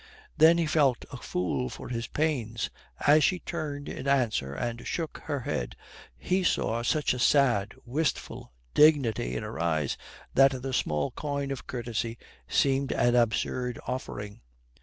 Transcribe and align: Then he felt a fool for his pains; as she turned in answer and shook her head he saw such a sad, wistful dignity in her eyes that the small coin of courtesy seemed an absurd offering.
Then 0.35 0.57
he 0.57 0.65
felt 0.65 1.05
a 1.11 1.17
fool 1.17 1.69
for 1.69 1.89
his 1.89 2.07
pains; 2.07 2.71
as 3.05 3.23
she 3.23 3.37
turned 3.37 3.87
in 3.87 4.07
answer 4.07 4.55
and 4.55 4.87
shook 4.87 5.19
her 5.25 5.41
head 5.41 5.75
he 6.17 6.43
saw 6.43 6.81
such 6.81 7.13
a 7.13 7.19
sad, 7.19 7.75
wistful 7.85 8.51
dignity 8.73 9.35
in 9.37 9.43
her 9.43 9.59
eyes 9.61 9.97
that 10.33 10.59
the 10.63 10.73
small 10.73 11.11
coin 11.11 11.51
of 11.51 11.67
courtesy 11.67 12.17
seemed 12.47 12.91
an 12.91 13.15
absurd 13.15 13.77
offering. 13.85 14.41